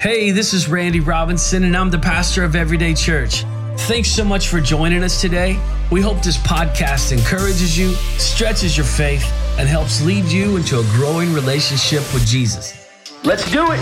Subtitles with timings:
[0.00, 3.42] Hey, this is Randy Robinson, and I'm the pastor of Everyday Church.
[3.88, 5.60] Thanks so much for joining us today.
[5.90, 9.24] We hope this podcast encourages you, stretches your faith,
[9.58, 12.88] and helps lead you into a growing relationship with Jesus.
[13.24, 13.80] Let's do it!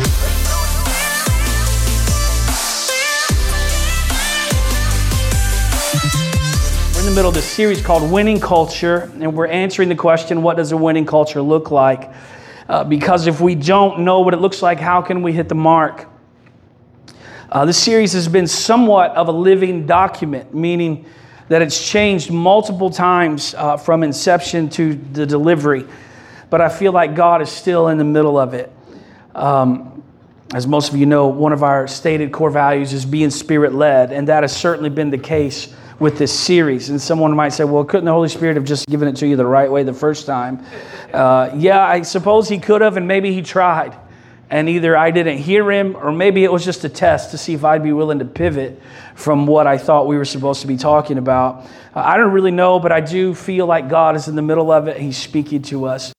[6.95, 10.41] We're in the middle of this series called Winning Culture, and we're answering the question
[10.41, 12.11] what does a winning culture look like?
[12.69, 15.55] Uh, because if we don't know what it looks like, how can we hit the
[15.55, 16.07] mark?
[17.51, 21.07] Uh, this series has been somewhat of a living document, meaning
[21.49, 25.87] that it's changed multiple times uh, from inception to the delivery.
[26.51, 28.73] But I feel like God is still in the middle of it.
[29.35, 30.03] Um,
[30.55, 34.13] as most of you know, one of our stated core values is being spirit led,
[34.13, 36.91] and that has certainly been the case with this series.
[36.91, 39.37] And someone might say, well, couldn't the Holy Spirit have just given it to you
[39.37, 40.65] the right way the first time?
[41.13, 43.97] Uh, yeah, I suppose he could have, and maybe he tried.
[44.49, 47.55] And either I didn't hear him, or maybe it was just a test to see
[47.55, 48.81] if I'd be willing to pivot
[49.17, 51.65] from what I thought we were supposed to be talking about.
[51.95, 54.71] Uh, I don't really know, but I do feel like God is in the middle
[54.71, 54.99] of it.
[54.99, 56.13] He's speaking to us.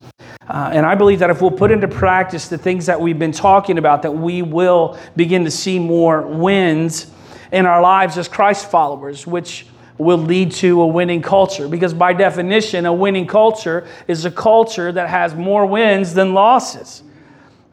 [0.47, 3.31] Uh, and I believe that if we'll put into practice the things that we've been
[3.33, 7.11] talking about, that we will begin to see more wins
[7.51, 9.65] in our lives as Christ followers, which
[9.97, 11.67] will lead to a winning culture.
[11.67, 17.03] Because by definition, a winning culture is a culture that has more wins than losses.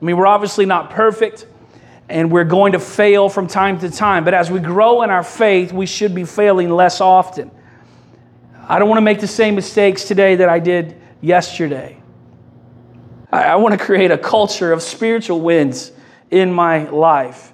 [0.00, 1.46] I mean, we're obviously not perfect
[2.08, 5.22] and we're going to fail from time to time, but as we grow in our
[5.22, 7.50] faith, we should be failing less often.
[8.68, 11.98] I don't want to make the same mistakes today that I did yesterday.
[13.32, 15.92] I, want to create a culture of spiritual wins
[16.30, 17.53] in my life.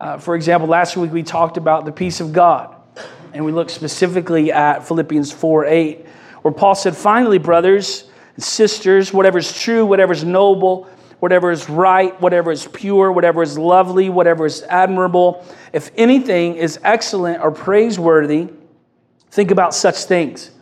[0.00, 2.76] Uh, for example, last week we talked about the peace of God,
[3.32, 6.06] and we looked specifically at Philippians 4 8,
[6.42, 8.04] where Paul said, Finally, brothers
[8.36, 13.42] and sisters, whatever is true, whatever is noble, whatever is right, whatever is pure, whatever
[13.42, 18.48] is lovely, whatever is admirable, if anything is excellent or praiseworthy,
[19.30, 20.52] think about such things.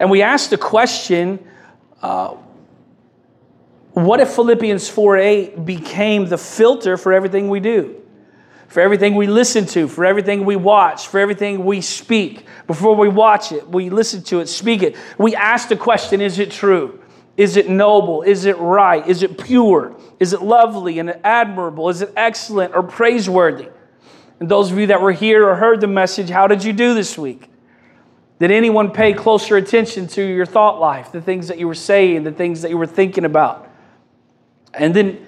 [0.00, 1.38] And we asked the question,
[2.02, 2.34] uh,
[3.92, 8.01] what if Philippians 4 8 became the filter for everything we do?
[8.72, 12.46] For everything we listen to, for everything we watch, for everything we speak.
[12.66, 14.96] Before we watch it, we listen to it, speak it.
[15.18, 16.98] We ask the question is it true?
[17.36, 18.22] Is it noble?
[18.22, 19.06] Is it right?
[19.06, 19.94] Is it pure?
[20.18, 21.90] Is it lovely and admirable?
[21.90, 23.68] Is it excellent or praiseworthy?
[24.40, 26.94] And those of you that were here or heard the message, how did you do
[26.94, 27.50] this week?
[28.38, 32.24] Did anyone pay closer attention to your thought life, the things that you were saying,
[32.24, 33.68] the things that you were thinking about?
[34.72, 35.26] And then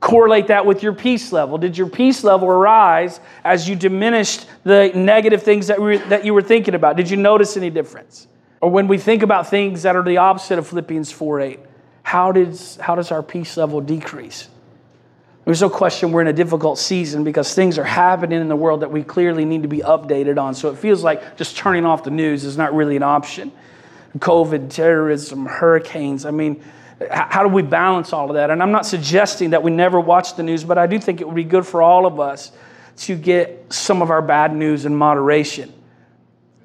[0.00, 1.58] correlate that with your peace level.
[1.58, 6.34] Did your peace level rise as you diminished the negative things that, were, that you
[6.34, 6.96] were thinking about?
[6.96, 8.26] Did you notice any difference?
[8.60, 11.60] Or when we think about things that are the opposite of Philippians 4 8,
[12.02, 14.48] how does, how does our peace level decrease?
[15.44, 18.80] There's no question we're in a difficult season because things are happening in the world
[18.80, 20.54] that we clearly need to be updated on.
[20.54, 23.50] So it feels like just turning off the news is not really an option.
[24.18, 26.26] COVID, terrorism, hurricanes.
[26.26, 26.62] I mean,
[27.08, 28.50] how do we balance all of that?
[28.50, 31.26] And I'm not suggesting that we never watch the news, but I do think it
[31.26, 32.52] would be good for all of us
[32.98, 35.72] to get some of our bad news in moderation.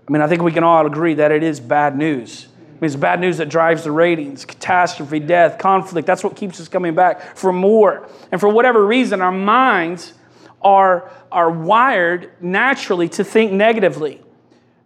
[0.08, 2.48] I mean, I think we can all agree that it is bad news.
[2.52, 6.06] I mean, it's bad news that drives the ratings, catastrophe, death, conflict.
[6.06, 8.08] That's what keeps us coming back for more.
[8.32, 10.14] And for whatever reason, our minds
[10.62, 14.22] are, are wired naturally to think negatively.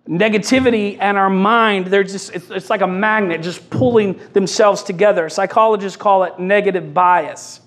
[0.10, 5.30] Negativity and our mind, they're just, it's, it's like a magnet just pulling themselves together.
[5.30, 7.62] Psychologists call it negative bias.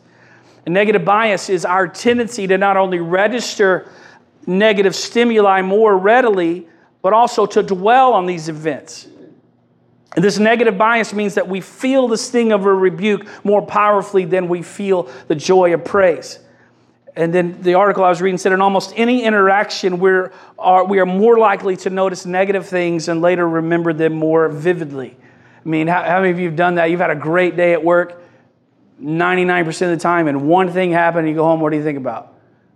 [0.66, 3.88] And negative bias is our tendency to not only register
[4.44, 6.66] negative stimuli more readily,
[7.00, 9.06] but also to dwell on these events.
[10.14, 14.24] And this negative bias means that we feel the sting of a rebuke more powerfully
[14.24, 16.38] than we feel the joy of praise.
[17.14, 20.98] And then the article I was reading said in almost any interaction, we're, are, we
[20.98, 25.16] are more likely to notice negative things and later remember them more vividly.
[25.64, 26.90] I mean, how, how many of you have done that?
[26.90, 28.22] You've had a great day at work
[29.02, 31.82] 99% of the time, and one thing happened, and you go home, what do you
[31.82, 32.32] think about?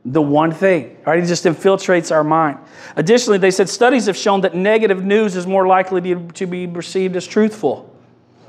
[0.07, 1.19] the one thing, right?
[1.19, 2.59] It just infiltrates our mind.
[2.95, 7.17] Additionally, they said studies have shown that negative news is more likely to be perceived
[7.17, 7.93] as truthful.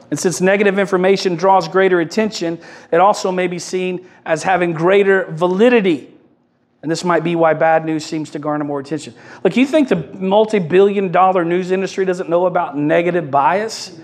[0.09, 2.59] And since negative information draws greater attention,
[2.91, 6.13] it also may be seen as having greater validity.
[6.81, 9.13] And this might be why bad news seems to garner more attention.
[9.43, 13.99] Look, you think the multi billion dollar news industry doesn't know about negative bias?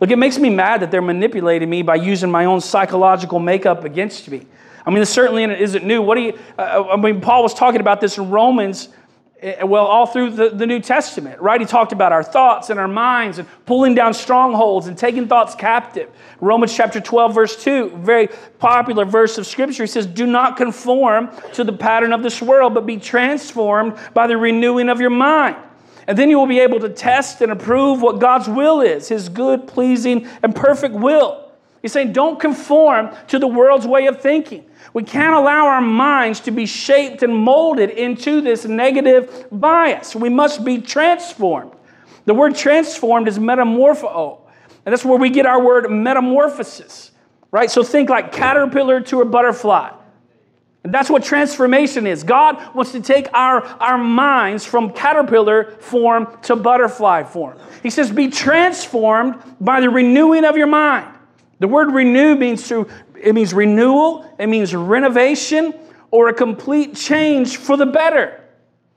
[0.00, 3.84] Look, it makes me mad that they're manipulating me by using my own psychological makeup
[3.84, 4.46] against me.
[4.86, 6.02] I mean, this certainly isn't new.
[6.02, 8.88] What do you, uh, I mean, Paul was talking about this in Romans
[9.40, 11.60] Eh, well, all through the, the New Testament, right?
[11.60, 15.54] He talked about our thoughts and our minds and pulling down strongholds and taking thoughts
[15.54, 16.08] captive.
[16.40, 18.28] Romans chapter 12, verse 2, very
[18.58, 19.82] popular verse of scripture.
[19.82, 24.26] He says, Do not conform to the pattern of this world, but be transformed by
[24.26, 25.56] the renewing of your mind.
[26.06, 29.28] And then you will be able to test and approve what God's will is, his
[29.28, 31.43] good, pleasing, and perfect will.
[31.84, 34.64] He's saying, Don't conform to the world's way of thinking.
[34.94, 40.16] We can't allow our minds to be shaped and molded into this negative bias.
[40.16, 41.72] We must be transformed.
[42.24, 44.38] The word transformed is metamorpho,
[44.86, 47.10] and that's where we get our word metamorphosis,
[47.50, 47.70] right?
[47.70, 49.90] So think like caterpillar to a butterfly.
[50.84, 52.24] And that's what transformation is.
[52.24, 57.58] God wants to take our, our minds from caterpillar form to butterfly form.
[57.82, 61.10] He says, Be transformed by the renewing of your mind.
[61.58, 62.88] The word renew means to
[63.20, 65.72] it means renewal, it means renovation,
[66.10, 68.40] or a complete change for the better.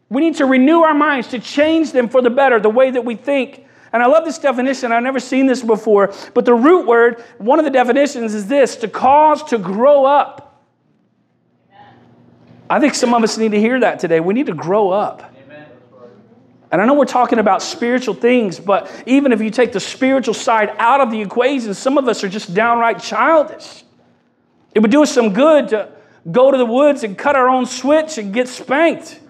[0.10, 3.04] We need to renew our minds to change them for the better, the way that
[3.04, 3.66] we think.
[3.94, 4.92] And I love this definition.
[4.92, 6.14] I've never seen this before.
[6.34, 10.66] But the root word, one of the definitions is this to cause to grow up.
[12.70, 14.20] I think some of us need to hear that today.
[14.20, 15.34] We need to grow up.
[16.72, 20.34] And I know we're talking about spiritual things, but even if you take the spiritual
[20.34, 23.84] side out of the equation, some of us are just downright childish.
[24.76, 25.90] It would do us some good to
[26.30, 29.22] go to the woods and cut our own switch and get spanked.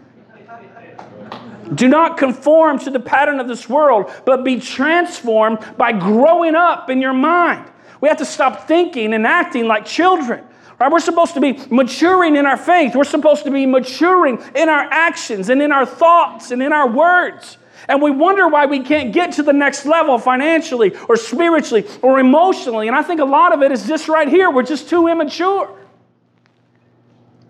[1.75, 6.90] Do not conform to the pattern of this world, but be transformed by growing up
[6.90, 7.69] in your mind.
[8.00, 10.44] We have to stop thinking and acting like children.
[10.79, 10.91] Right?
[10.91, 12.95] We're supposed to be maturing in our faith.
[12.95, 16.88] We're supposed to be maturing in our actions and in our thoughts and in our
[16.88, 17.57] words.
[17.88, 22.19] And we wonder why we can't get to the next level financially or spiritually or
[22.19, 22.88] emotionally.
[22.88, 24.51] And I think a lot of it is just right here.
[24.51, 25.74] We're just too immature.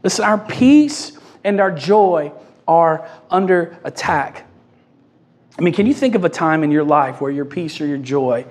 [0.04, 2.32] Listen, our peace and our joy
[2.68, 4.46] are under attack.
[5.58, 7.88] I mean, can you think of a time in your life where your peace or
[7.88, 8.46] your joy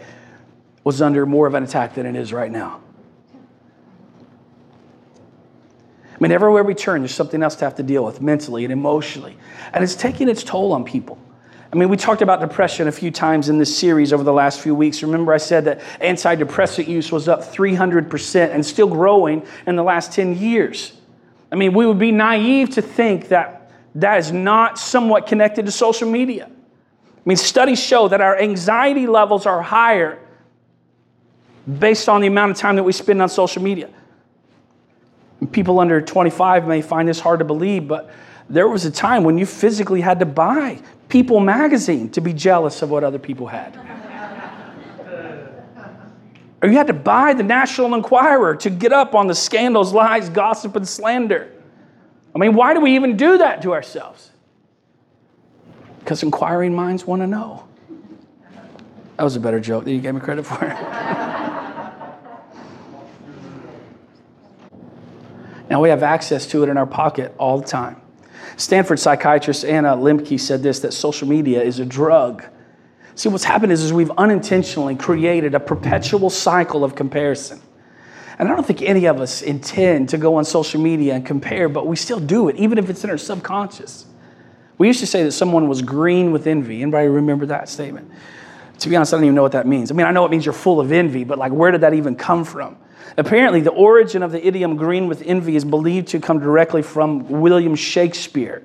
[0.83, 2.81] was under more of an attack than it is right now?
[6.17, 8.73] I mean, everywhere we turn, there's something else to have to deal with mentally and
[8.73, 9.37] emotionally.
[9.75, 11.19] And it's taking its toll on people.
[11.71, 14.61] I mean, we talked about depression a few times in this series over the last
[14.61, 15.03] few weeks.
[15.03, 20.13] Remember, I said that antidepressant use was up 300% and still growing in the last
[20.13, 20.95] 10 years.
[21.53, 25.73] I mean, we would be naive to think that that is not somewhat connected to
[25.73, 26.47] social media.
[26.47, 30.19] I mean, studies show that our anxiety levels are higher
[31.79, 33.91] based on the amount of time that we spend on social media.
[35.53, 38.11] People under 25 may find this hard to believe, but
[38.49, 42.83] there was a time when you physically had to buy People magazine to be jealous
[42.83, 43.77] of what other people had.
[46.63, 50.29] or you had to buy the National Enquirer to get up on the scandals, lies,
[50.29, 51.53] gossip, and slander.
[52.35, 54.33] I mean, why do we even do that to ourselves?
[56.01, 57.69] Because inquiring minds want to know.
[59.17, 60.57] That was a better joke that you gave me credit for.
[65.69, 68.01] now we have access to it in our pocket all the time.
[68.57, 72.45] Stanford psychiatrist Anna Lembke said this that social media is a drug.
[73.15, 77.61] See, what's happened is, is we've unintentionally created a perpetual cycle of comparison.
[78.39, 81.69] And I don't think any of us intend to go on social media and compare,
[81.69, 84.05] but we still do it, even if it's in our subconscious.
[84.77, 86.83] We used to say that someone was green with envy.
[86.83, 88.11] Anybody remember that statement?
[88.81, 89.91] To be honest, I don't even know what that means.
[89.91, 91.95] I mean, I know it means you're full of envy, but like, where did that
[91.95, 92.77] even come from?
[93.17, 97.29] Apparently, the origin of the idiom green with envy is believed to come directly from
[97.29, 98.63] William Shakespeare.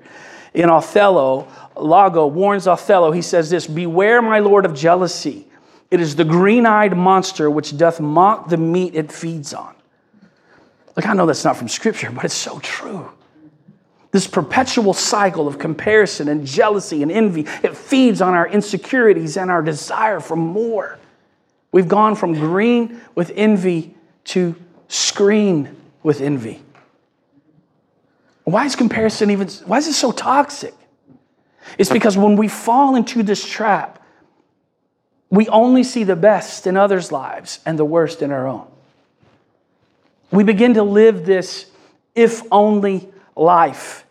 [0.54, 1.48] In Othello,
[1.78, 5.48] Iago warns Othello, he says this Beware, my lord, of jealousy.
[5.90, 9.76] It is the green eyed monster which doth mock the meat it feeds on.
[10.96, 13.12] Look, I know that's not from scripture, but it's so true.
[14.12, 19.50] This perpetual cycle of comparison and jealousy and envy, it feeds on our insecurities and
[19.50, 21.00] our desire for more.
[21.72, 24.56] We've gone from green with envy to
[24.88, 26.62] screen with envy.
[28.44, 30.74] Why is comparison even, why is it so toxic?
[31.78, 34.04] It's because when we fall into this trap,
[35.30, 38.68] we only see the best in others' lives and the worst in our own.
[40.32, 41.68] We begin to live this
[42.16, 44.06] if only life.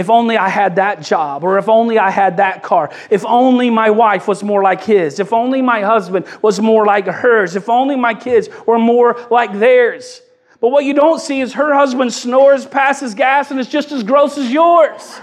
[0.00, 3.68] If only I had that job, or if only I had that car, if only
[3.68, 7.68] my wife was more like his, if only my husband was more like hers, if
[7.68, 10.22] only my kids were more like theirs.
[10.58, 14.02] But what you don't see is her husband snores, passes gas, and is just as
[14.02, 15.20] gross as yours.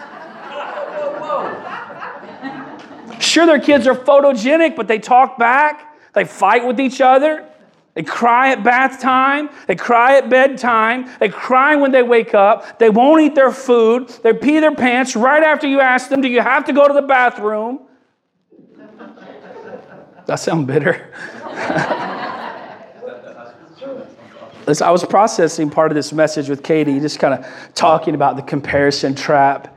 [3.19, 7.49] Sure, their kids are photogenic, but they talk back, they fight with each other.
[7.97, 9.49] They cry at bath time.
[9.65, 11.09] They cry at bedtime.
[11.19, 12.77] They cry when they wake up.
[12.77, 14.09] They won't eat their food.
[14.21, 16.93] They pee their pants right after you ask them, Do you have to go to
[16.93, 17.79] the bathroom?
[20.27, 21.11] that sound bitter.
[24.67, 28.43] I was processing part of this message with Katie, just kind of talking about the
[28.43, 29.75] comparison trap.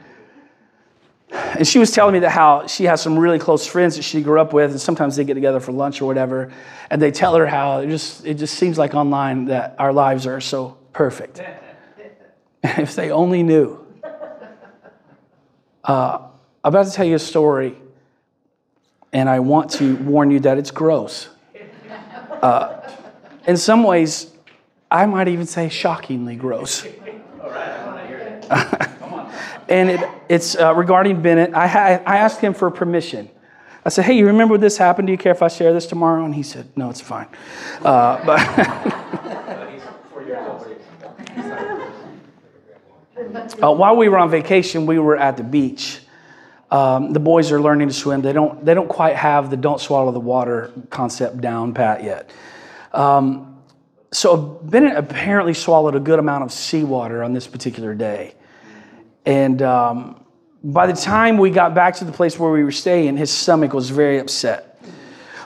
[1.32, 4.20] And she was telling me that how she has some really close friends that she
[4.22, 6.52] grew up with, and sometimes they get together for lunch or whatever,
[6.90, 10.26] and they tell her how it just it just seems like online that our lives
[10.26, 11.40] are so perfect.
[12.62, 13.78] if they only knew.
[15.82, 16.28] Uh,
[16.62, 17.74] I'm about to tell you a story,
[19.14, 21.30] and I want to warn you that it's gross.
[22.42, 22.82] Uh,
[23.46, 24.30] in some ways,
[24.90, 26.86] I might even say shockingly gross.
[29.70, 31.54] and it, it's uh, regarding Bennett.
[31.54, 33.30] I, I asked him for permission.
[33.84, 35.06] I said, "Hey, you remember this happened?
[35.06, 37.28] Do you care if I share this tomorrow?" And he said, "No, it's fine."
[37.82, 38.40] Uh, but
[43.62, 46.00] uh, while we were on vacation, we were at the beach.
[46.70, 48.20] Um, the boys are learning to swim.
[48.20, 48.64] They don't.
[48.64, 52.30] They don't quite have the "don't swallow the water" concept down pat yet.
[52.92, 53.46] Um,
[54.12, 58.34] so Bennett apparently swallowed a good amount of seawater on this particular day.
[59.26, 60.24] And um,
[60.62, 63.72] by the time we got back to the place where we were staying, his stomach
[63.72, 64.66] was very upset.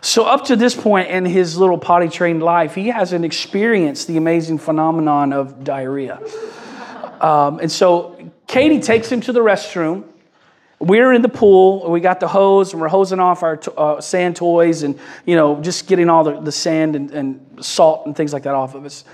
[0.00, 4.18] So, up to this point in his little potty trained life, he hasn't experienced the
[4.18, 6.20] amazing phenomenon of diarrhea.
[7.22, 10.04] Um, and so, Katie takes him to the restroom
[10.84, 14.36] we're in the pool we got the hose and we're hosing off our uh, sand
[14.36, 18.32] toys and you know just getting all the, the sand and, and, salt and things
[18.32, 19.04] like that off of us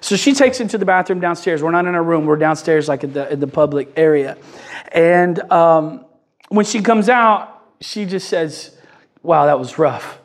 [0.00, 1.62] so she takes him to the bathroom downstairs.
[1.62, 2.26] We're not in our room.
[2.26, 4.36] We're downstairs like in the, in the public area.
[4.92, 6.04] And um,
[6.48, 8.76] when she comes out she just says
[9.22, 10.18] wow that was rough.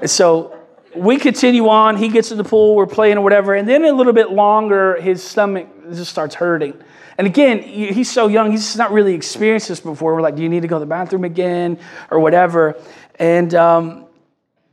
[0.00, 0.56] And so
[0.94, 1.96] we continue on.
[1.96, 2.74] He gets in the pool.
[2.74, 3.54] We're playing or whatever.
[3.54, 6.74] And then a little bit longer his stomach just starts hurting.
[7.18, 10.14] And again, he's so young, he's not really experienced this before.
[10.14, 11.78] We're like, do you need to go to the bathroom again?
[12.10, 12.80] or whatever?
[13.18, 14.06] And um,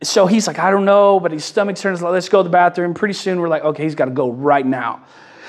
[0.03, 2.93] so he's like, I don't know, but his stomach turns, let's go to the bathroom.
[2.93, 5.03] Pretty soon we're like, okay, he's got to go right now.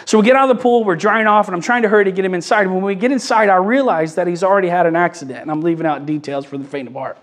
[0.06, 2.06] So we get out of the pool, we're drying off, and I'm trying to hurry
[2.06, 2.66] to get him inside.
[2.66, 5.84] When we get inside, I realize that he's already had an accident, and I'm leaving
[5.84, 7.18] out details for the faint of heart.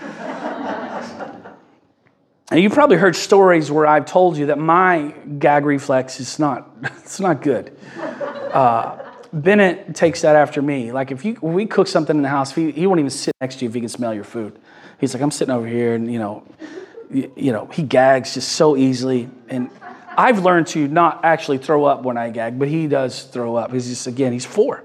[2.52, 6.70] and you've probably heard stories where I've told you that my gag reflex is not,
[6.82, 7.76] it's not good.
[7.98, 10.92] Uh, Bennett takes that after me.
[10.92, 13.56] Like if you we cook something in the house, he, he won't even sit next
[13.56, 14.58] to you if he can smell your food.
[14.98, 16.44] He's like, I'm sitting over here, and you know,
[17.10, 19.28] you, you know, he gags just so easily.
[19.48, 19.70] And
[20.16, 23.72] I've learned to not actually throw up when I gag, but he does throw up.
[23.72, 24.84] He's just again, he's four.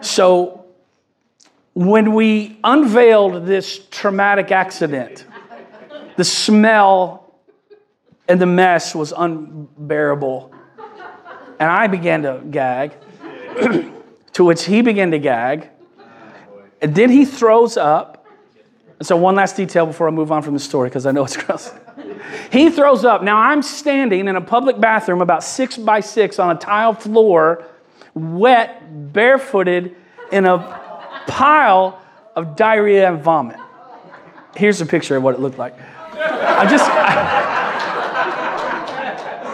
[0.00, 0.64] So
[1.74, 5.26] when we unveiled this traumatic accident,
[6.16, 7.34] the smell
[8.28, 10.52] and the mess was unbearable.
[11.58, 12.94] And I began to gag.
[14.36, 15.70] to which he began to gag.
[16.82, 18.15] And then he throws up.
[18.98, 21.24] And so, one last detail before I move on from the story, because I know
[21.24, 21.72] it's gross.
[22.50, 23.22] he throws up.
[23.22, 27.64] Now, I'm standing in a public bathroom about six by six on a tile floor,
[28.14, 29.94] wet, barefooted,
[30.32, 30.58] in a
[31.26, 32.00] pile
[32.34, 33.58] of diarrhea and vomit.
[34.56, 35.74] Here's a picture of what it looked like.
[36.14, 37.32] I'm just, I,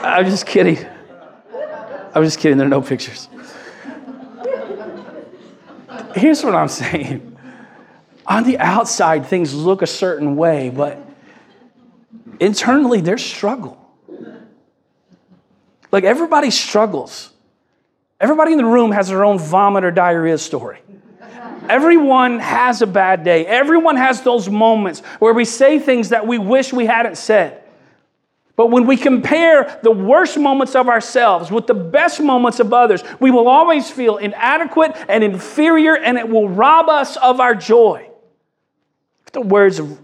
[0.03, 0.79] I'm just kidding.
[2.15, 2.59] I'm just kidding.
[2.59, 3.29] There are no pictures
[6.15, 7.32] here's what I'm saying.
[8.27, 10.99] On the outside, things look a certain way, but
[12.39, 13.79] internally, there's struggle.
[15.91, 17.31] Like everybody struggles.
[18.21, 20.79] Everybody in the room has their own vomit or diarrhea story.
[21.69, 23.45] Everyone has a bad day.
[23.47, 27.63] Everyone has those moments where we say things that we wish we hadn't said.
[28.55, 33.03] But when we compare the worst moments of ourselves with the best moments of others,
[33.19, 38.09] we will always feel inadequate and inferior, and it will rob us of our joy.
[39.33, 39.99] The words of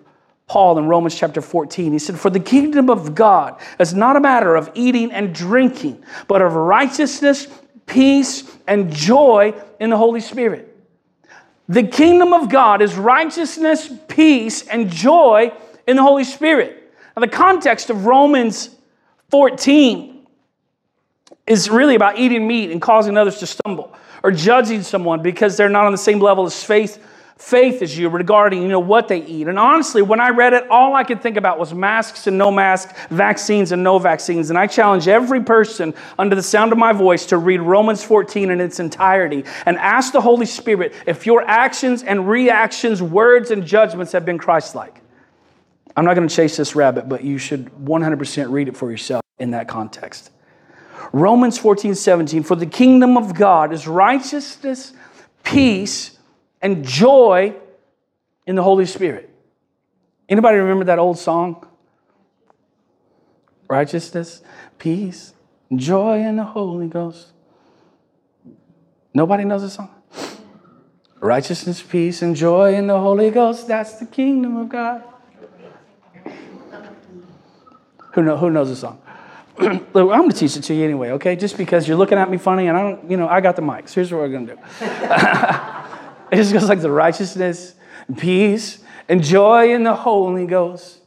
[0.47, 4.21] Paul in Romans chapter 14, he said, For the kingdom of God is not a
[4.21, 7.47] matter of eating and drinking, but of righteousness,
[7.87, 10.75] peace, and joy in the Holy Spirit.
[11.69, 15.53] The kingdom of God is righteousness, peace, and joy
[15.87, 16.95] in the Holy Spirit.
[17.15, 18.71] Now, the context of Romans
[19.31, 20.27] 14
[21.47, 25.69] is really about eating meat and causing others to stumble or judging someone because they're
[25.69, 27.03] not on the same level as faith
[27.39, 29.47] faith as you regarding you know what they eat.
[29.47, 32.51] And honestly when i read it all i could think about was masks and no
[32.51, 34.51] masks vaccines and no vaccines.
[34.51, 38.51] And i challenge every person under the sound of my voice to read romans 14
[38.51, 43.65] in its entirety and ask the holy spirit if your actions and reactions words and
[43.65, 45.01] judgments have been christ-like.
[45.97, 49.23] I'm not going to chase this rabbit, but you should 100% read it for yourself
[49.39, 50.31] in that context.
[51.13, 54.93] Romans 14, 17, for the kingdom of God is righteousness,
[55.43, 56.18] peace,
[56.61, 57.55] and joy
[58.47, 59.31] in the Holy Spirit.
[60.29, 61.67] Anybody remember that old song?
[63.69, 64.43] Righteousness,
[64.79, 65.35] peace,
[65.75, 67.29] joy in the Holy Ghost.
[69.13, 69.91] Nobody knows the song?
[71.21, 73.67] Righteousness, peace, and joy in the Holy Ghost.
[73.67, 75.03] That's the kingdom of God.
[78.15, 79.01] Who, know, who knows the song?
[79.59, 81.37] I'm going to teach it to you anyway, okay?
[81.37, 83.63] Just because you're looking at me funny and I don't, you know, I got the
[83.63, 83.93] mics.
[83.93, 84.61] Here's what we're going to do.
[86.31, 87.75] it just goes like the righteousness,
[88.17, 90.99] peace, and joy in the Holy Ghost.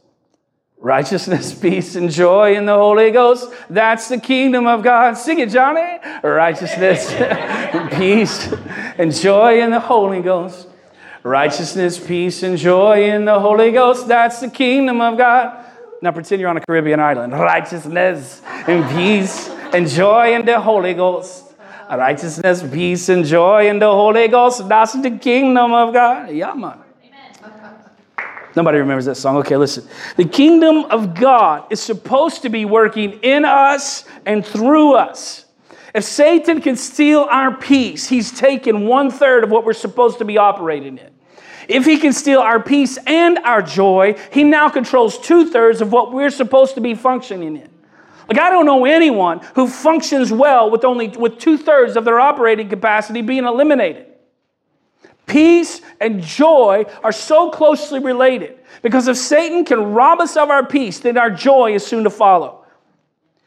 [0.78, 3.52] Righteousness, peace, and joy in the Holy Ghost.
[3.70, 5.14] That's the kingdom of God.
[5.14, 5.98] Sing it, Johnny.
[6.22, 7.08] Righteousness,
[7.96, 8.52] peace,
[8.98, 10.68] and joy in the Holy Ghost.
[11.22, 14.08] Righteousness, peace, and joy in the Holy Ghost.
[14.08, 15.64] That's the kingdom of God.
[16.02, 17.32] Now pretend you're on a Caribbean island.
[17.32, 21.51] Righteousness and peace and joy in the Holy Ghost.
[21.96, 24.66] Righteousness, peace, and joy in the Holy Ghost.
[24.68, 26.30] That's the kingdom of God.
[26.30, 26.78] Yeah, man.
[28.54, 29.36] Nobody remembers that song.
[29.38, 29.86] Okay, listen.
[30.16, 35.46] The kingdom of God is supposed to be working in us and through us.
[35.94, 40.24] If Satan can steal our peace, he's taken one third of what we're supposed to
[40.24, 41.10] be operating in.
[41.68, 45.92] If he can steal our peace and our joy, he now controls two thirds of
[45.92, 47.71] what we're supposed to be functioning in.
[48.28, 52.20] Like I don't know anyone who functions well with only with two thirds of their
[52.20, 54.06] operating capacity being eliminated.
[55.26, 60.66] Peace and joy are so closely related because if Satan can rob us of our
[60.66, 62.64] peace, then our joy is soon to follow.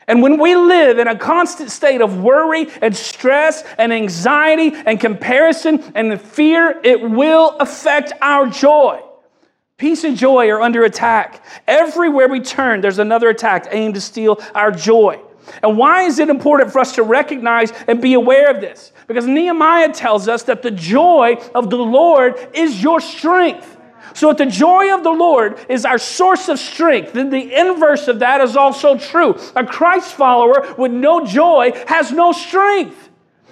[0.08, 5.00] And when we live in a constant state of worry and stress and anxiety and
[5.00, 9.02] comparison and fear, it will affect our joy.
[9.78, 11.44] Peace and joy are under attack.
[11.68, 15.20] Everywhere we turn, there's another attack aimed to steal our joy.
[15.62, 18.94] And why is it important for us to recognize and be aware of this?
[19.08, 23.76] Because Nehemiah tells us that the joy of the Lord is your strength.
[24.14, 28.08] So, if the joy of the Lord is our source of strength, then the inverse
[28.08, 29.38] of that is also true.
[29.58, 33.05] A Christ follower with no joy has no strength.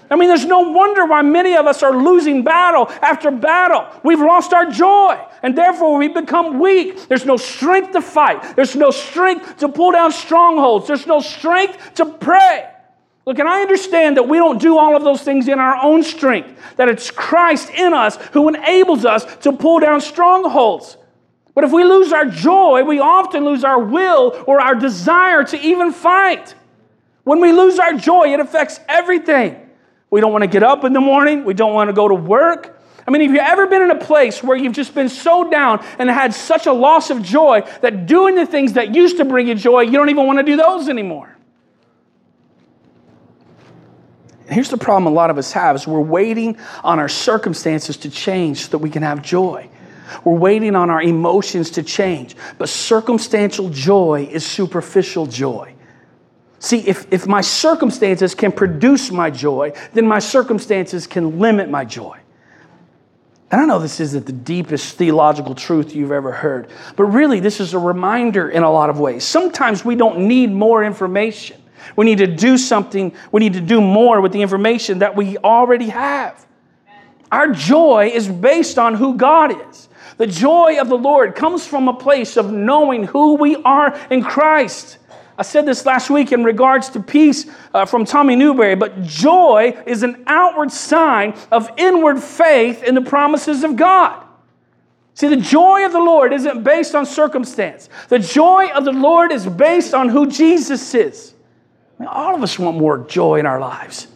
[0.10, 3.86] I mean, there's no wonder why many of us are losing battle after battle.
[4.04, 7.08] We've lost our joy, and therefore we become weak.
[7.08, 11.96] There's no strength to fight, there's no strength to pull down strongholds, there's no strength
[11.96, 12.70] to pray.
[13.26, 16.04] Look, and I understand that we don't do all of those things in our own
[16.04, 20.98] strength, that it's Christ in us who enables us to pull down strongholds.
[21.56, 25.60] But if we lose our joy, we often lose our will or our desire to
[25.60, 26.56] even fight.
[27.24, 29.63] When we lose our joy, it affects everything.
[30.14, 32.14] We don't want to get up in the morning, we don't want to go to
[32.14, 32.80] work.
[33.08, 35.84] I mean, have you ever been in a place where you've just been so down
[35.98, 39.48] and had such a loss of joy that doing the things that used to bring
[39.48, 41.36] you joy, you don't even want to do those anymore?
[44.48, 48.12] Here's the problem a lot of us have is we're waiting on our circumstances to
[48.12, 49.68] change so that we can have joy.
[50.24, 52.36] We're waiting on our emotions to change.
[52.60, 55.74] But circumstantial joy is superficial joy.
[56.64, 61.84] See, if, if my circumstances can produce my joy, then my circumstances can limit my
[61.84, 62.18] joy.
[63.52, 67.60] And I know this isn't the deepest theological truth you've ever heard, but really, this
[67.60, 69.26] is a reminder in a lot of ways.
[69.26, 71.62] Sometimes we don't need more information.
[71.98, 75.38] We need to do something, we need to do more with the information that we
[75.40, 76.46] already have.
[77.30, 79.90] Our joy is based on who God is.
[80.16, 84.24] The joy of the Lord comes from a place of knowing who we are in
[84.24, 85.00] Christ.
[85.38, 89.82] I said this last week in regards to peace uh, from Tommy Newberry, but joy
[89.88, 94.24] is an outward sign of inward faith in the promises of God.
[95.16, 97.90] See, the joy of the Lord isn't based on circumstance.
[98.10, 101.34] The joy of the Lord is based on who Jesus is.
[102.00, 104.08] I mean, all of us want more joy in our lives.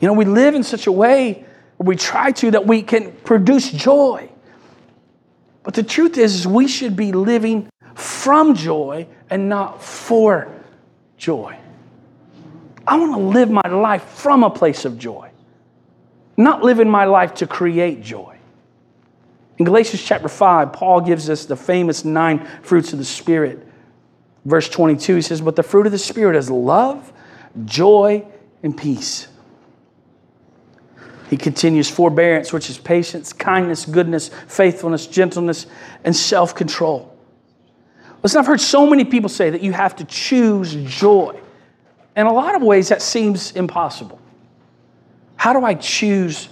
[0.00, 1.44] You know, we live in such a way,
[1.78, 4.30] or we try to, that we can produce joy.
[5.62, 10.50] But the truth is, is we should be living from joy and not for
[11.16, 11.56] joy.
[12.86, 15.30] I want to live my life from a place of joy,
[16.36, 18.36] not living my life to create joy.
[19.56, 23.66] In Galatians chapter 5, Paul gives us the famous nine fruits of the Spirit.
[24.44, 27.12] Verse 22, he says, But the fruit of the Spirit is love,
[27.64, 28.26] joy,
[28.62, 29.28] and peace.
[31.30, 35.66] He continues forbearance, which is patience, kindness, goodness, faithfulness, gentleness,
[36.04, 37.13] and self control.
[38.24, 41.38] Listen, I've heard so many people say that you have to choose joy.
[42.16, 44.18] In a lot of ways, that seems impossible.
[45.36, 46.48] How do I choose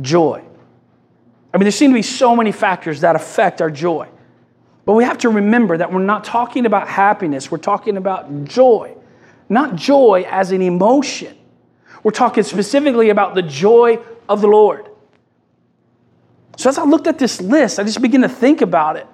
[0.00, 0.44] joy?
[1.52, 4.06] I mean, there seem to be so many factors that affect our joy.
[4.84, 8.94] But we have to remember that we're not talking about happiness, we're talking about joy.
[9.48, 11.36] Not joy as an emotion.
[12.04, 14.88] We're talking specifically about the joy of the Lord.
[16.56, 19.08] So as I looked at this list, I just began to think about it.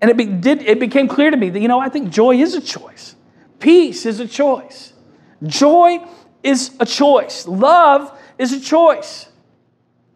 [0.00, 2.36] And it, be, did, it became clear to me that, you know, I think joy
[2.36, 3.14] is a choice.
[3.58, 4.94] Peace is a choice.
[5.42, 6.04] Joy
[6.42, 7.46] is a choice.
[7.46, 9.28] Love is a choice.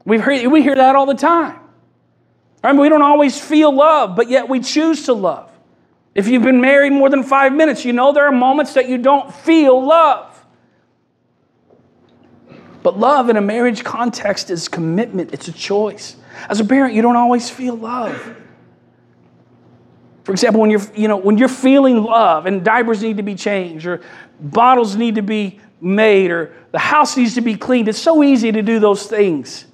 [0.05, 1.61] We've heard, we hear that all the time.
[2.63, 5.51] I mean, we don't always feel love, but yet we choose to love.
[6.15, 8.97] If you've been married more than five minutes, you know there are moments that you
[8.97, 10.31] don't feel love.
[12.83, 16.17] But love in a marriage context is commitment, it's a choice.
[16.49, 18.37] As a parent, you don't always feel love.
[20.25, 23.35] For example, when you're, you know, when you're feeling love and diapers need to be
[23.35, 24.01] changed or
[24.41, 28.51] bottles need to be made or the house needs to be cleaned, it's so easy
[28.51, 29.67] to do those things.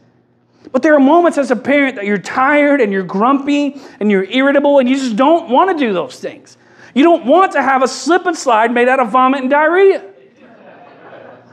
[0.72, 4.24] But there are moments as a parent that you're tired and you're grumpy and you're
[4.24, 6.56] irritable and you just don't want to do those things.
[6.94, 10.04] You don't want to have a slip and slide made out of vomit and diarrhea.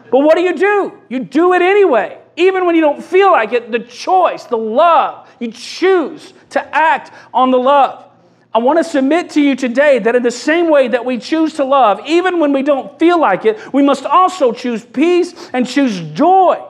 [0.10, 0.99] But what do you do?
[1.10, 2.19] You do it anyway.
[2.36, 7.12] Even when you don't feel like it, the choice, the love, you choose to act
[7.33, 8.07] on the love.
[8.53, 11.55] I want to submit to you today that in the same way that we choose
[11.55, 15.67] to love, even when we don't feel like it, we must also choose peace and
[15.67, 16.63] choose joy.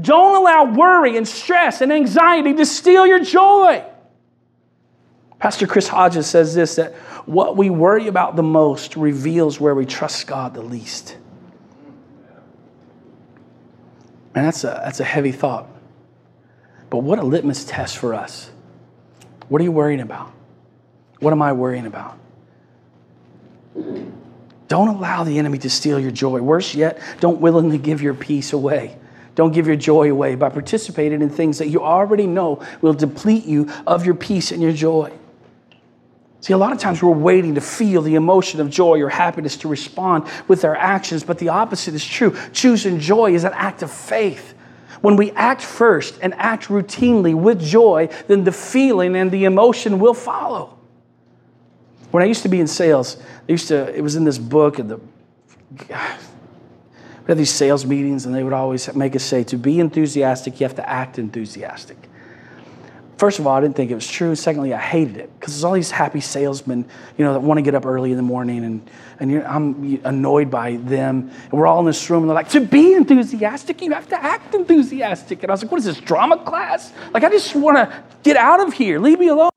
[0.00, 3.84] Don't allow worry and stress and anxiety to steal your joy.
[5.38, 6.94] Pastor Chris Hodges says this that
[7.26, 11.16] what we worry about the most reveals where we trust God the least.
[14.34, 15.68] And that's a, that's a heavy thought.
[16.88, 18.50] But what a litmus test for us.
[19.48, 20.32] What are you worrying about?
[21.20, 22.18] What am I worrying about?
[24.68, 26.40] Don't allow the enemy to steal your joy.
[26.40, 28.96] Worse yet, don't willingly give your peace away.
[29.34, 33.44] Don't give your joy away by participating in things that you already know will deplete
[33.44, 35.12] you of your peace and your joy.
[36.40, 39.58] See, a lot of times we're waiting to feel the emotion of joy or happiness
[39.58, 42.36] to respond with our actions, but the opposite is true.
[42.52, 44.54] Choosing joy is an act of faith.
[45.02, 49.98] When we act first and act routinely with joy, then the feeling and the emotion
[49.98, 50.79] will follow.
[52.10, 53.16] When I used to be in sales,
[53.48, 54.96] I used to, it was in this book, and the
[55.88, 55.94] we
[57.26, 60.66] had these sales meetings, and they would always make us say, to be enthusiastic, you
[60.66, 61.96] have to act enthusiastic.
[63.20, 64.34] First of all, I didn't think it was true.
[64.34, 66.86] Secondly, I hated it because there's all these happy salesmen,
[67.18, 70.50] you know, that want to get up early in the morning, and, and I'm annoyed
[70.50, 71.30] by them.
[71.42, 74.24] And we're all in this room, and they're like, to be enthusiastic, you have to
[74.24, 75.42] act enthusiastic.
[75.42, 76.94] And I was like, what is this, drama class?
[77.12, 78.98] Like, I just want to get out of here.
[78.98, 79.50] Leave me alone.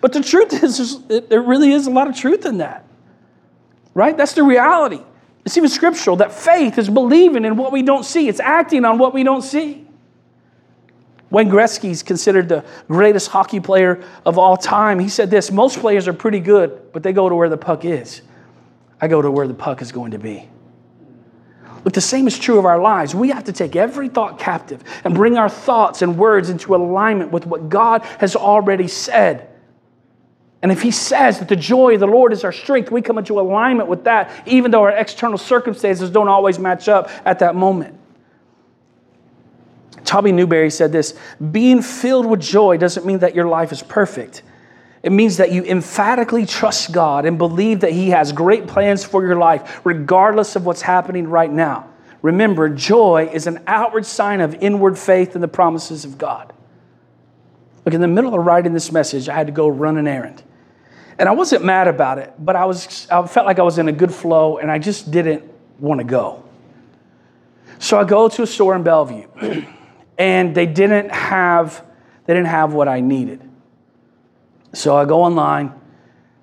[0.00, 2.86] But the truth is, there really is a lot of truth in that,
[3.92, 4.16] right?
[4.16, 5.02] That's the reality.
[5.44, 8.96] It's even scriptural that faith is believing in what we don't see, it's acting on
[8.96, 9.86] what we don't see.
[11.30, 14.98] Wayne Gretzky is considered the greatest hockey player of all time.
[14.98, 17.84] He said this Most players are pretty good, but they go to where the puck
[17.84, 18.22] is.
[19.00, 20.48] I go to where the puck is going to be.
[21.84, 23.14] Look, the same is true of our lives.
[23.14, 27.32] We have to take every thought captive and bring our thoughts and words into alignment
[27.32, 29.48] with what God has already said.
[30.62, 33.16] And if he says that the joy of the Lord is our strength, we come
[33.16, 37.54] into alignment with that, even though our external circumstances don't always match up at that
[37.54, 37.99] moment.
[40.10, 41.14] Tommy Newberry said this
[41.52, 44.42] being filled with joy doesn't mean that your life is perfect.
[45.04, 49.24] It means that you emphatically trust God and believe that He has great plans for
[49.24, 51.88] your life, regardless of what's happening right now.
[52.22, 56.52] Remember, joy is an outward sign of inward faith in the promises of God.
[57.84, 60.42] Look, in the middle of writing this message, I had to go run an errand.
[61.20, 63.86] And I wasn't mad about it, but I, was, I felt like I was in
[63.86, 65.44] a good flow and I just didn't
[65.78, 66.42] want to go.
[67.78, 69.28] So I go to a store in Bellevue
[70.20, 71.82] and they didn't have,
[72.26, 73.40] they didn't have what I needed.
[74.74, 75.72] So I go online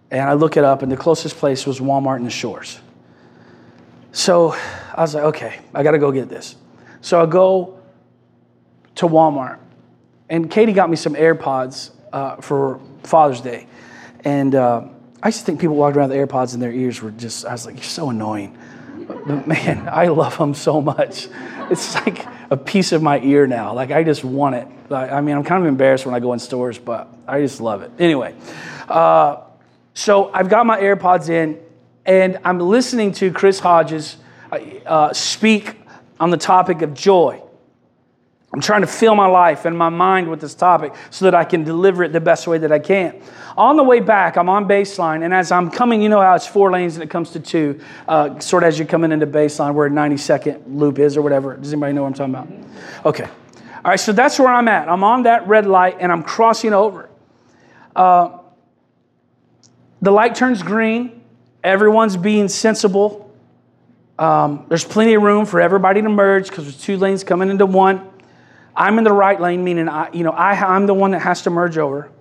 [0.10, 2.80] and I look it up, and the closest place was Walmart in the Shores.
[4.12, 4.54] So
[4.96, 6.56] I was like, okay, I got to go get this.
[7.02, 7.80] So I go
[8.96, 9.60] to Walmart,
[10.28, 13.68] and Katie got me some AirPods uh, for Father's Day.
[14.24, 14.88] And uh,
[15.22, 17.52] I used to think people walked around with AirPods in their ears were just, I
[17.52, 18.58] was like, you're so annoying.
[19.08, 21.28] But, but man, I love them so much.
[21.70, 23.74] It's like a piece of my ear now.
[23.74, 24.68] Like I just want it.
[24.92, 27.82] I mean, I'm kind of embarrassed when I go in stores, but I just love
[27.82, 27.92] it.
[28.00, 28.36] Anyway,
[28.88, 29.42] uh,
[29.94, 31.60] so I've got my AirPods in,
[32.06, 34.18] and I'm listening to Chris Hodges
[34.52, 35.76] uh, speak
[36.20, 37.42] on the topic of joy.
[38.58, 41.44] I'm trying to fill my life and my mind with this topic so that I
[41.44, 43.22] can deliver it the best way that I can.
[43.56, 46.48] On the way back, I'm on baseline, and as I'm coming, you know how it's
[46.48, 49.76] four lanes and it comes to two, uh, sort of as you're coming into baseline
[49.76, 51.56] where a 90 second loop is or whatever.
[51.56, 53.06] Does anybody know what I'm talking about?
[53.06, 53.26] Okay.
[53.26, 54.90] All right, so that's where I'm at.
[54.90, 57.12] I'm on that red light and I'm crossing over.
[57.96, 58.40] Uh,
[60.02, 61.22] The light turns green.
[61.64, 63.32] Everyone's being sensible.
[64.18, 67.68] Um, there's plenty of room for everybody to merge because there's two lanes coming into
[67.68, 68.17] one.
[68.78, 71.42] I'm in the right lane, meaning I, you know, I, I'm the one that has
[71.42, 72.12] to merge over.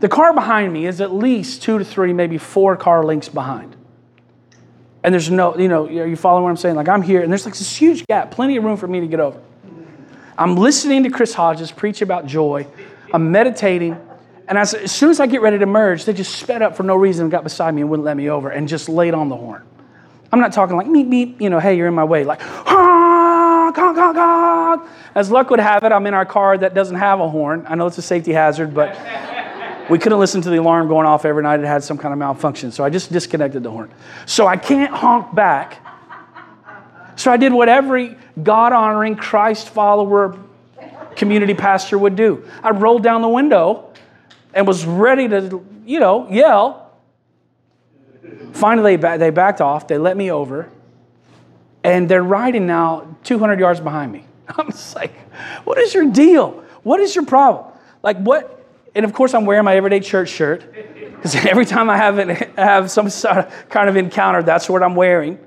[0.00, 3.76] The car behind me is at least two to three, maybe four car lengths behind.
[5.02, 6.76] And there's no, you know, you following what I'm saying?
[6.76, 9.06] Like I'm here, and there's like this huge gap, plenty of room for me to
[9.06, 9.40] get over.
[10.38, 12.66] I'm listening to Chris Hodges preach about joy.
[13.12, 14.00] I'm meditating.
[14.48, 16.82] And as, as soon as I get ready to merge, they just sped up for
[16.82, 19.28] no reason and got beside me and wouldn't let me over and just laid on
[19.28, 19.62] the horn.
[20.32, 22.24] I'm not talking like meep, meep, you know, hey, you're in my way.
[22.24, 22.93] Like, ah,
[23.74, 24.88] gong, gong, gong.
[25.14, 27.64] As luck would have it, I'm in our car that doesn't have a horn.
[27.68, 28.96] I know it's a safety hazard, but
[29.90, 31.60] we couldn't listen to the alarm going off every night.
[31.60, 32.72] It had some kind of malfunction.
[32.72, 33.92] So I just disconnected the horn.
[34.26, 35.80] So I can't honk back.
[37.16, 40.38] So I did what every God honoring, Christ follower
[41.16, 42.48] community pastor would do.
[42.62, 43.92] I rolled down the window
[44.52, 46.92] and was ready to, you know, yell.
[48.52, 49.86] Finally, they backed off.
[49.86, 50.68] They let me over.
[51.84, 54.24] And they're riding now 200 yards behind me.
[54.48, 55.14] I'm just like,
[55.64, 56.64] what is your deal?
[56.82, 57.72] What is your problem?
[58.02, 58.50] Like, what?
[58.94, 62.16] And of course, I'm wearing my everyday church shirt because every time I have,
[62.56, 65.38] have some sort of kind of encounter, that's what I'm wearing.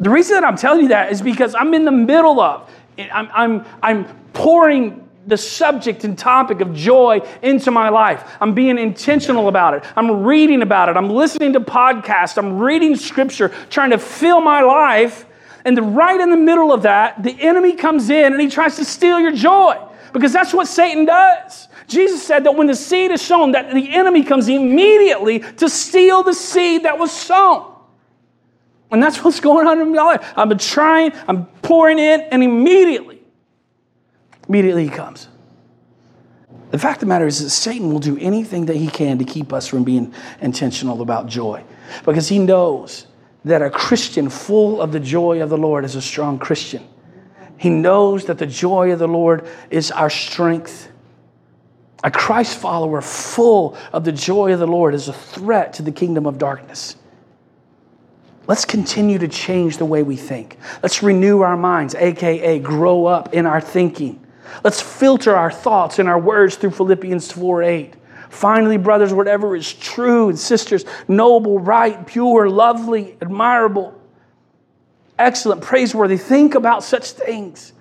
[0.00, 3.28] The reason that I'm telling you that is because I'm in the middle of, I'm,
[3.32, 8.36] I'm, I'm pouring the subject and topic of joy into my life.
[8.40, 9.84] I'm being intentional about it.
[9.94, 10.96] I'm reading about it.
[10.96, 12.38] I'm listening to podcasts.
[12.38, 15.26] I'm reading scripture, trying to fill my life.
[15.64, 18.76] And the, right in the middle of that, the enemy comes in and he tries
[18.76, 19.76] to steal your joy
[20.14, 21.68] because that's what Satan does.
[21.86, 26.22] Jesus said that when the seed is sown, that the enemy comes immediately to steal
[26.22, 27.74] the seed that was sown.
[28.90, 30.32] And that's what's going on in my life.
[30.36, 33.17] I've been trying, I'm pouring in, and immediately,
[34.48, 35.28] immediately he comes.
[36.70, 39.24] The fact of the matter is that Satan will do anything that he can to
[39.24, 41.64] keep us from being intentional about joy
[42.04, 43.06] because he knows
[43.44, 46.86] that a Christian full of the joy of the Lord is a strong Christian.
[47.56, 50.90] He knows that the joy of the Lord is our strength.
[52.04, 55.90] A Christ follower full of the joy of the Lord is a threat to the
[55.90, 56.96] kingdom of darkness.
[58.46, 60.56] Let's continue to change the way we think.
[60.82, 64.24] Let's renew our minds, AKA grow up in our thinking.
[64.64, 67.94] Let's filter our thoughts and our words through Philippians 4 8.
[68.30, 73.98] Finally, brothers, whatever is true, and sisters, noble, right, pure, lovely, admirable,
[75.18, 77.72] excellent, praiseworthy, think about such things.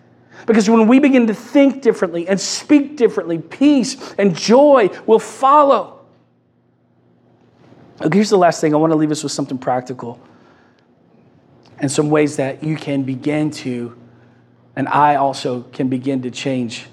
[0.46, 6.06] Because when we begin to think differently and speak differently, peace and joy will follow.
[8.02, 8.74] Okay, here's the last thing.
[8.74, 10.20] I want to leave us with something practical
[11.80, 13.98] and some ways that you can begin to,
[14.78, 16.86] and I also can begin to change,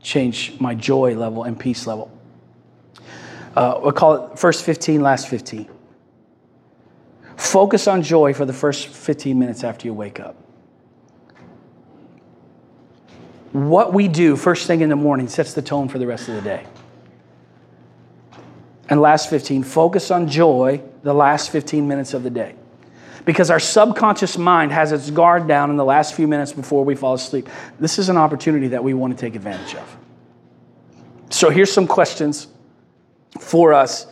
[0.00, 2.10] change my joy level and peace level.
[3.54, 5.68] Uh, we'll call it first 15, last 15.
[7.36, 10.34] Focus on joy for the first 15 minutes after you wake up.
[13.52, 16.36] What we do first thing in the morning sets the tone for the rest of
[16.36, 16.64] the day.
[18.88, 22.54] And last 15, focus on joy the last 15 minutes of the day
[23.24, 26.94] because our subconscious mind has its guard down in the last few minutes before we
[26.94, 27.48] fall asleep.
[27.80, 29.96] This is an opportunity that we want to take advantage of.
[31.30, 32.48] So here's some questions
[33.40, 34.06] for us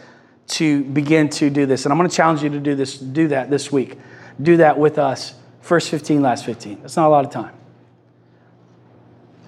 [0.48, 1.84] to begin to do this.
[1.84, 3.98] And I'm going to challenge you to do this, do that this week.
[4.40, 5.34] Do that with us.
[5.60, 6.80] First 15, last 15.
[6.82, 7.54] That's not a lot of time.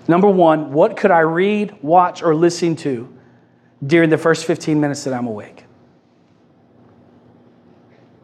[0.07, 3.13] Number one, what could I read, watch, or listen to
[3.85, 5.64] during the first 15 minutes that I'm awake?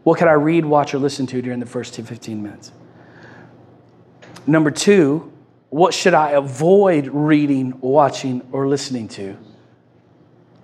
[0.02, 2.72] What could I read, watch, or listen to during the first 15 minutes?
[4.46, 5.32] Number two,
[5.68, 9.36] what should I avoid reading, watching, or listening to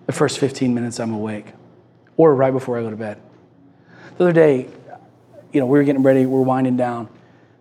[0.07, 1.47] the first 15 minutes I'm awake
[2.17, 3.21] or right before I go to bed?
[4.19, 4.69] The other day,
[5.53, 7.09] you know, we were getting ready, we are winding down.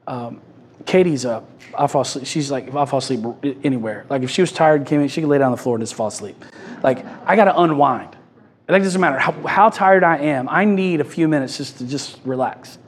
[0.07, 0.41] Um,
[0.85, 1.49] Katie's up.
[1.77, 2.25] I fall asleep.
[2.25, 3.21] She's like, if I fall asleep
[3.63, 5.75] anywhere, like if she was tired, came in, she could lay down on the floor
[5.75, 6.43] and just fall asleep.
[6.83, 8.14] Like I got to unwind.
[8.67, 10.49] It doesn't matter how, how tired I am.
[10.49, 12.80] I need a few minutes just to just relax.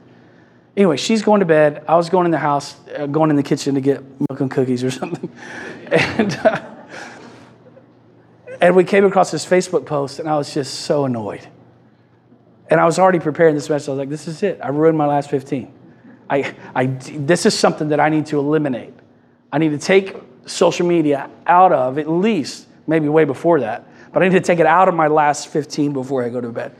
[0.76, 1.84] Anyway, she's going to bed.
[1.86, 4.50] I was going in the house, uh, going in the kitchen to get milk and
[4.50, 5.30] cookies or something.
[5.90, 6.60] And, uh,
[8.60, 11.46] and we came across this Facebook post, and I was just so annoyed.
[12.70, 13.88] And I was already preparing this message.
[13.88, 14.60] I was like, this is it.
[14.62, 15.72] I ruined my last 15.
[16.28, 18.92] I, I, this is something that I need to eliminate.
[19.52, 24.22] I need to take social media out of at least, maybe way before that, but
[24.22, 26.74] I need to take it out of my last 15 before I go to bed.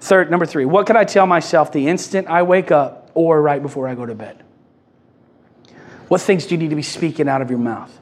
[0.00, 3.62] Third, number three, what can I tell myself the instant I wake up or right
[3.62, 4.42] before I go to bed?
[6.08, 7.96] What things do you need to be speaking out of your mouth?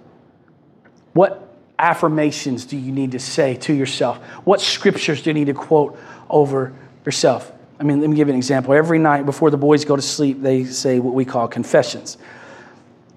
[1.13, 4.19] What affirmations do you need to say to yourself?
[4.45, 6.73] What scriptures do you need to quote over
[7.05, 7.53] yourself?
[7.79, 8.75] I mean, let me give you an example.
[8.75, 12.19] Every night before the boys go to sleep, they say what we call confessions.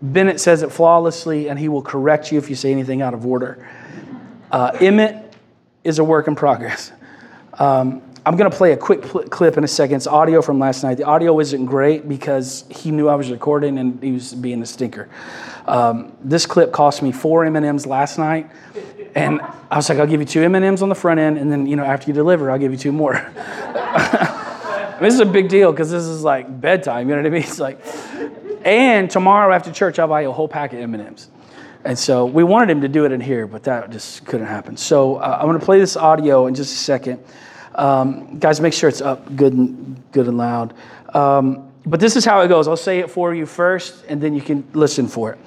[0.01, 3.25] Bennett says it flawlessly, and he will correct you if you say anything out of
[3.25, 3.67] order.
[4.53, 5.33] Uh, Emmett
[5.83, 6.91] is a work in progress.
[7.57, 9.95] Um, I'm going to play a quick pl- clip in a second.
[9.95, 10.97] It's audio from last night.
[10.97, 14.65] The audio isn't great because he knew I was recording and he was being a
[14.67, 15.09] stinker.
[15.65, 18.47] Um, this clip cost me four M&Ms last night,
[19.15, 21.65] and I was like, "I'll give you two M&Ms on the front end, and then
[21.65, 23.13] you know after you deliver, I'll give you two more."
[25.01, 27.09] this is a big deal because this is like bedtime.
[27.09, 27.41] You know what I mean?
[27.41, 27.79] It's like,
[28.63, 31.29] and tomorrow after church, I'll buy you a whole pack of M&Ms.
[31.85, 34.77] And so we wanted him to do it in here, but that just couldn't happen.
[34.77, 37.23] So uh, I'm going to play this audio in just a second.
[37.75, 40.73] Um, guys, make sure it's up good and, good and loud.
[41.13, 42.67] Um, but this is how it goes.
[42.67, 45.39] I'll say it for you first, and then you can listen for it.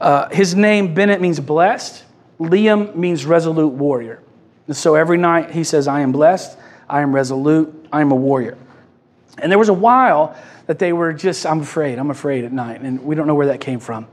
[0.00, 2.04] Uh, his name, Bennett, means blessed.
[2.38, 4.22] Liam means resolute warrior.
[4.66, 6.58] And so every night he says, I am blessed,
[6.88, 8.58] I am resolute, I am a warrior.
[9.38, 12.80] And there was a while that they were just, I'm afraid, I'm afraid at night.
[12.80, 14.06] And we don't know where that came from.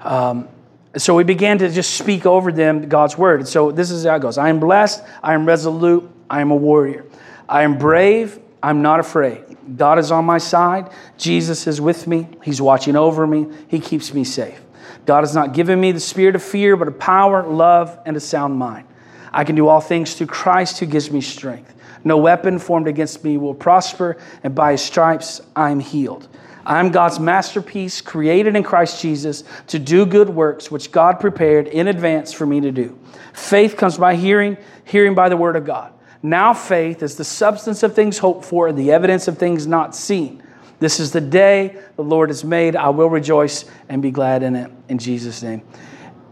[0.00, 0.48] Um,
[0.96, 3.48] so we began to just speak over them God's word.
[3.48, 6.56] So this is how it goes I am blessed, I am resolute, I am a
[6.56, 7.06] warrior.
[7.48, 9.44] I am brave, I'm not afraid.
[9.76, 10.90] God is on my side.
[11.18, 12.28] Jesus is with me.
[12.42, 13.46] He's watching over me.
[13.68, 14.60] He keeps me safe.
[15.06, 18.20] God has not given me the spirit of fear, but a power, love, and a
[18.20, 18.86] sound mind.
[19.32, 21.74] I can do all things through Christ who gives me strength.
[22.04, 26.28] No weapon formed against me will prosper, and by his stripes I am healed.
[26.64, 31.66] I am God's masterpiece, created in Christ Jesus to do good works which God prepared
[31.68, 32.98] in advance for me to do.
[33.32, 35.92] Faith comes by hearing, hearing by the word of God.
[36.22, 39.96] Now faith is the substance of things hoped for and the evidence of things not
[39.96, 40.42] seen.
[40.78, 42.76] This is the day the Lord has made.
[42.76, 44.70] I will rejoice and be glad in it.
[44.88, 45.62] In Jesus' name,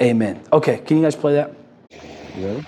[0.01, 0.43] amen.
[0.53, 1.55] Okay, can you guys play that?
[2.37, 2.67] You ready?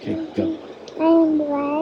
[0.00, 0.58] Okay, go.
[1.00, 1.78] I am blessed.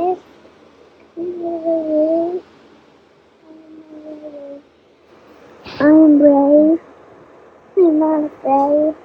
[5.79, 6.81] I am brave.
[7.77, 8.97] I'm not afraid.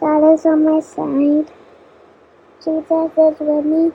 [0.00, 1.52] God is on my side.
[2.64, 3.92] Jesus is with me.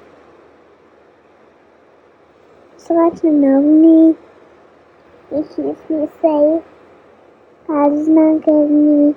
[2.77, 4.15] So to know me.
[5.31, 6.63] He keeps me safe.
[7.67, 9.15] God does not give me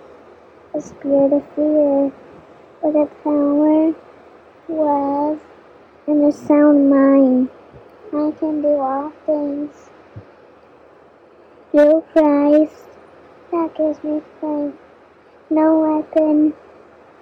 [0.75, 2.13] a spirit of fear,
[2.83, 3.95] but a power,
[4.69, 5.41] love,
[6.07, 7.51] and a sound mind.
[8.09, 9.88] I can do all things
[11.71, 12.85] through Christ
[13.53, 14.79] that gives me strength.
[15.51, 16.55] No weapon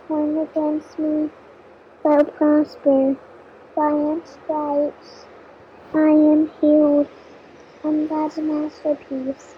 [0.06, 1.30] formed against me
[2.02, 3.16] will prosper.
[3.74, 5.26] By His stripes
[5.92, 7.08] I am healed.
[7.84, 9.54] I'm God's masterpiece,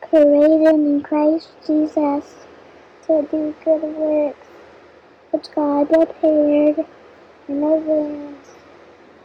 [0.00, 2.46] created in Christ Jesus
[3.06, 4.46] to do good works,
[5.30, 6.86] which God prepared
[7.48, 8.48] in advance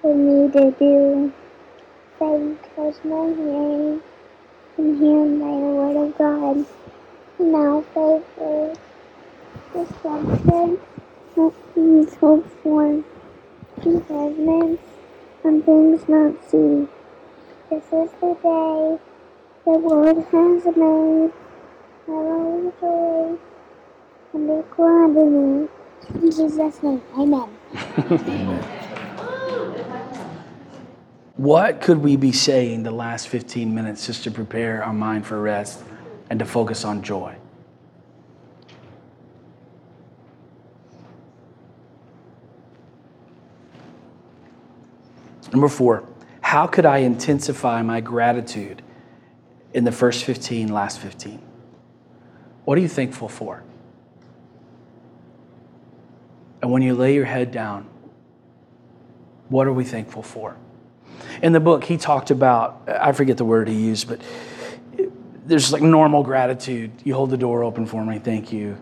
[0.01, 1.33] for me to do.
[2.17, 4.01] Faith was my hearing,
[4.79, 6.65] and hearing by the word of God.
[7.37, 8.77] Now faith is
[9.73, 10.79] the substance
[11.35, 13.03] of things hoped for,
[13.83, 13.91] the
[15.43, 16.87] of things not seen.
[17.69, 18.99] This is the day
[19.65, 21.31] the Lord has made.
[22.07, 23.39] I will rejoice
[24.33, 25.69] and be glad in it.
[26.15, 28.88] In Jesus' name, amen.
[31.39, 35.41] What could we be saying the last 15 minutes just to prepare our mind for
[35.41, 35.81] rest
[36.29, 37.33] and to focus on joy?
[45.53, 46.03] Number four,
[46.41, 48.81] how could I intensify my gratitude
[49.73, 51.41] in the first 15, last 15?
[52.65, 53.63] What are you thankful for?
[56.61, 57.87] And when you lay your head down,
[59.47, 60.57] what are we thankful for?
[61.41, 64.21] In the book, he talked about, I forget the word he used, but
[65.45, 66.91] there's like normal gratitude.
[67.03, 68.77] You hold the door open for me, thank you.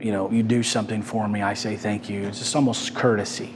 [0.00, 2.22] You know, you do something for me, I say thank you.
[2.24, 3.54] It's just almost courtesy.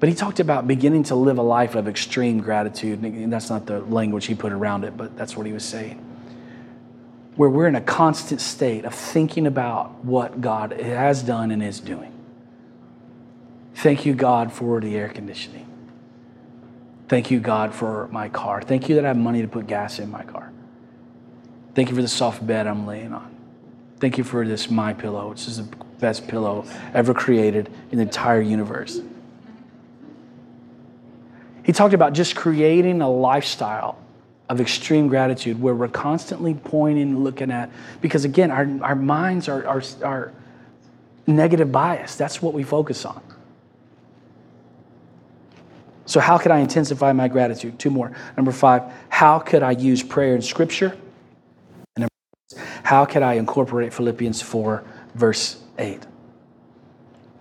[0.00, 3.02] But he talked about beginning to live a life of extreme gratitude.
[3.02, 6.04] And that's not the language he put around it, but that's what he was saying.
[7.36, 11.78] Where we're in a constant state of thinking about what God has done and is
[11.78, 12.12] doing.
[13.76, 15.71] Thank you, God, for the air conditioning.
[17.12, 18.62] Thank you, God, for my car.
[18.62, 20.50] Thank you that I have money to put gas in my car.
[21.74, 23.36] Thank you for the soft bed I'm laying on.
[24.00, 28.04] Thank you for this My Pillow, which is the best pillow ever created in the
[28.04, 28.98] entire universe.
[31.64, 33.98] He talked about just creating a lifestyle
[34.48, 37.68] of extreme gratitude where we're constantly pointing, and looking at,
[38.00, 40.32] because again, our, our minds are, are, are
[41.26, 42.16] negative bias.
[42.16, 43.22] That's what we focus on.
[46.12, 47.78] So, how could I intensify my gratitude?
[47.78, 48.12] Two more.
[48.36, 50.94] Number five, how could I use prayer and scripture?
[51.96, 52.12] And number
[52.50, 54.84] six, how could I incorporate Philippians 4,
[55.14, 56.06] verse 8?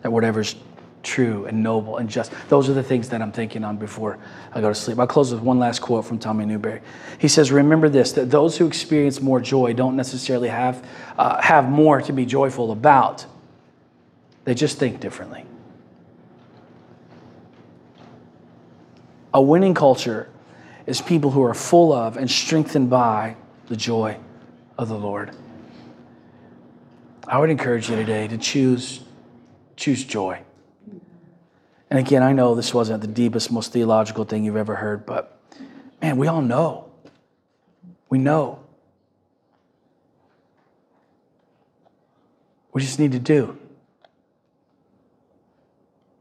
[0.04, 0.56] That whatever's
[1.04, 4.18] true and noble and just, those are the things that I'm thinking on before
[4.54, 5.00] I go to sleep.
[5.00, 6.80] I'll close with one last quote from Tommy Newberry.
[7.20, 11.68] He says, Remember this, that those who experience more joy don't necessarily have, uh, have
[11.68, 13.26] more to be joyful about,
[14.46, 15.44] they just think differently.
[19.34, 20.30] A winning culture
[20.86, 23.36] is people who are full of and strengthened by
[23.68, 24.18] the joy
[24.78, 25.36] of the Lord.
[27.28, 29.02] I would encourage you today to choose
[29.78, 30.40] choose joy.
[31.90, 35.40] And again, I know this wasn't the deepest, most theological thing you've ever heard, but
[36.02, 36.92] man, we all know.
[38.10, 38.60] We know.
[42.74, 43.58] We just need to do.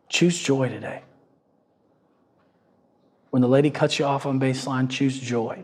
[0.08, 1.02] Choose joy today.
[3.30, 5.62] When the lady cuts you off on baseline, choose joy.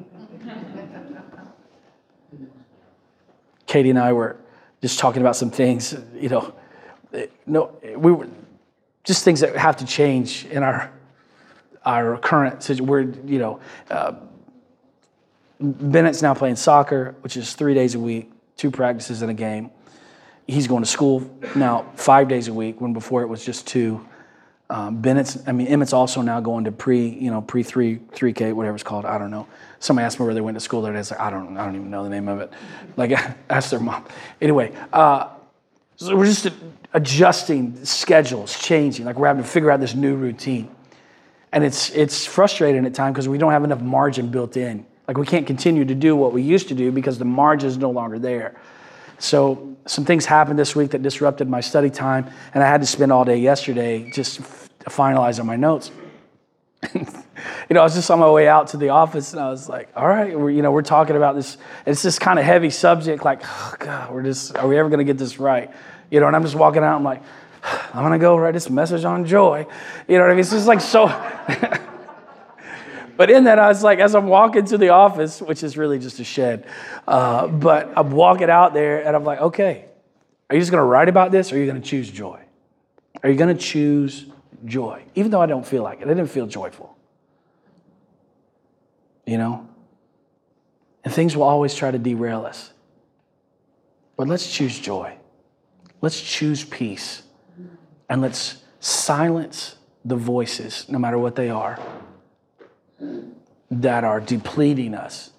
[3.66, 4.36] Katie and I were
[4.80, 6.54] just talking about some things, you know,
[7.46, 8.28] no, we were
[9.04, 10.92] just things that have to change in our
[11.84, 12.86] our current situation.
[12.86, 13.60] We're, you know,
[13.90, 14.14] uh,
[15.60, 19.70] Bennett's now playing soccer, which is three days a week, two practices and a game.
[20.46, 24.06] He's going to school now five days a week, when before it was just two.
[24.68, 28.32] Um, Bennett's, I mean, Emmett's also now going to pre, you know, pre three, three
[28.32, 29.04] K, whatever it's called.
[29.04, 29.46] I don't know.
[29.78, 30.98] Somebody asked me where they went to school the other day.
[30.98, 32.52] I was like, I don't, I don't even know the name of it.
[32.96, 33.10] Like,
[33.50, 34.06] ask their mom.
[34.40, 35.28] Anyway, uh,
[35.96, 36.48] so we're just
[36.92, 39.06] adjusting schedules, changing.
[39.06, 40.74] Like we're having to figure out this new routine,
[41.52, 44.84] and it's it's frustrating at times because we don't have enough margin built in.
[45.08, 47.78] Like we can't continue to do what we used to do because the margin is
[47.78, 48.58] no longer there.
[49.18, 52.86] So some things happened this week that disrupted my study time, and I had to
[52.86, 54.40] spend all day yesterday just
[54.84, 55.90] finalizing my notes.
[56.94, 57.04] you
[57.70, 59.88] know, I was just on my way out to the office, and I was like,
[59.96, 61.56] "All right, we're you know we're talking about this.
[61.86, 63.24] It's this kind of heavy subject.
[63.24, 65.70] Like, oh God, we're just are we ever going to get this right?
[66.10, 66.96] You know?" And I'm just walking out.
[66.96, 67.22] I'm like,
[67.94, 69.66] "I'm going to go write this message on joy."
[70.08, 70.40] You know what I mean?
[70.40, 71.06] It's just like so.
[73.16, 75.98] but in that, I was like, as I'm walking to the office, which is really
[75.98, 76.66] just a shed,
[77.08, 79.86] uh, but I'm walking out there, and I'm like, "Okay,
[80.48, 82.40] are you just going to write about this, or are you going to choose joy?
[83.22, 84.26] Are you going to choose?"
[84.64, 86.04] joy, even though I don't feel like it.
[86.04, 86.96] I didn't feel joyful.
[89.26, 89.68] You know?
[91.04, 92.72] And things will always try to derail us.
[94.16, 95.16] But let's choose joy.
[96.00, 97.22] Let's choose peace.
[98.08, 101.78] And let's silence the voices, no matter what they are,
[103.70, 105.30] that are depleting us